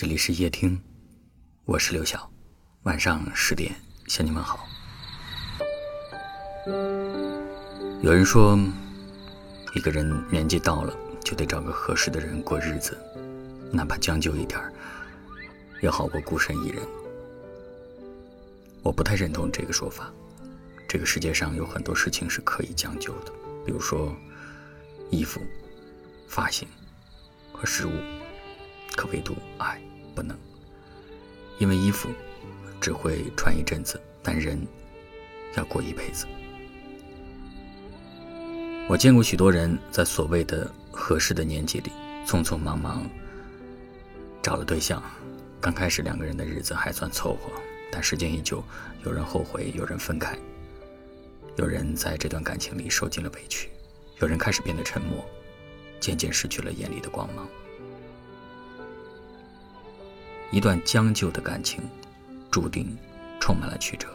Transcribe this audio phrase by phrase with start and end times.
[0.00, 0.80] 这里是夜听，
[1.64, 2.30] 我是刘晓。
[2.84, 3.74] 晚上十点
[4.06, 4.64] 向你们好。
[8.00, 8.56] 有人说，
[9.74, 12.96] 一个人年纪到了，就得找个合适的人过日子，
[13.72, 14.60] 哪怕将就一点，
[15.82, 16.80] 也好过孤身一人。
[18.84, 20.12] 我不太认同这个说法。
[20.88, 23.32] 这个世界上有很多事情是可以将就的，
[23.66, 24.14] 比如说
[25.10, 25.40] 衣服、
[26.28, 26.68] 发型
[27.52, 27.90] 和食物，
[28.96, 29.80] 可唯独爱
[30.14, 30.36] 不能。
[31.58, 32.08] 因为衣服
[32.80, 34.60] 只会穿一阵子，但人
[35.56, 36.26] 要过一辈子。
[38.88, 41.90] 我见过许多人在所谓的合适的年纪里，
[42.26, 43.08] 匆匆忙忙
[44.42, 45.02] 找了对象。
[45.60, 47.50] 刚开始两个人的日子还算凑合，
[47.90, 48.62] 但时间一久，
[49.04, 50.38] 有人后悔，有人分开。
[51.56, 53.68] 有人在这段感情里受尽了委屈，
[54.20, 55.28] 有人开始变得沉默，
[55.98, 57.48] 渐渐失去了眼里的光芒。
[60.50, 61.82] 一段将就的感情，
[62.50, 62.96] 注定
[63.40, 64.08] 充满了曲折。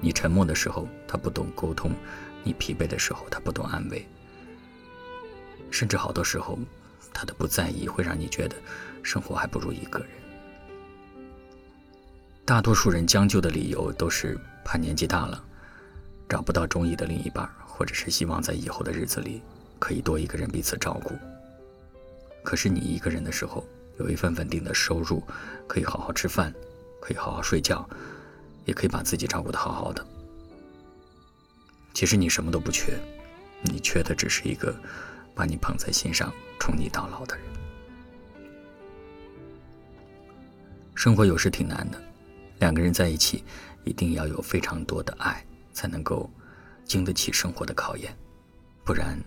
[0.00, 1.90] 你沉默的时候，他不懂沟通；
[2.44, 4.06] 你疲惫的时候，他不懂安慰。
[5.70, 6.58] 甚至好多时候，
[7.12, 8.56] 他的不在意会让你觉得
[9.02, 10.08] 生活还不如一个人。
[12.44, 15.44] 大多数人将就的理由都是怕年纪大了。
[16.28, 19.42] 找不到中意的另一半，或者是希望在以后的日子里
[19.80, 21.12] 可以多一个人彼此照顾。
[22.44, 23.66] 可是你一个人的时候，
[24.00, 25.22] 有一份稳定的收入，
[25.68, 26.52] 可以好好吃饭，
[27.00, 27.88] 可以好好睡觉，
[28.64, 30.04] 也可以把自己照顾得好好的。
[31.94, 32.98] 其实你什么都不缺，
[33.62, 34.74] 你缺的只是一个
[35.34, 37.44] 把你捧在心上、宠你到老的人。
[40.94, 42.02] 生活有时挺难的，
[42.58, 43.44] 两个人在一起
[43.84, 45.46] 一定要有非常多的爱。
[45.72, 46.28] 才能够
[46.84, 48.14] 经得起生活的考验，
[48.84, 49.18] 不然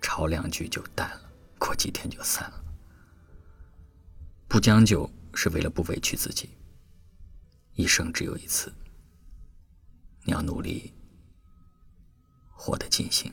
[0.00, 1.20] 吵两句就淡了，
[1.58, 2.71] 过几天就散了。
[4.52, 6.50] 不将就是为了不委屈自己。
[7.74, 8.70] 一生只有一次，
[10.24, 10.92] 你要努力
[12.50, 13.32] 活得尽兴。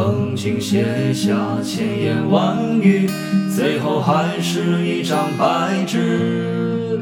[0.00, 3.10] 曾经写下千言万语，
[3.52, 7.00] 最后还是一张白纸。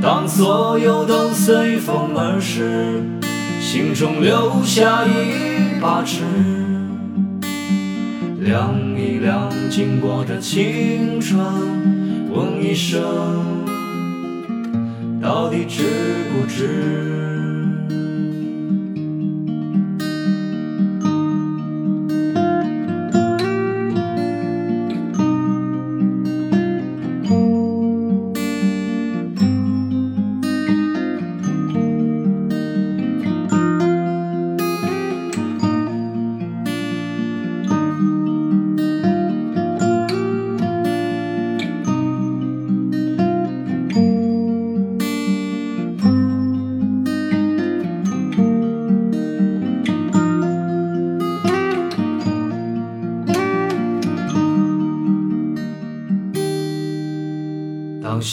[0.00, 3.02] 当所有都随风而逝，
[3.60, 6.22] 心中留下一把尺，
[8.38, 11.44] 量一量经过的青春，
[12.32, 13.02] 问一声，
[15.20, 15.82] 到底值
[16.30, 17.33] 不值？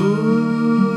[0.00, 0.87] Ooh.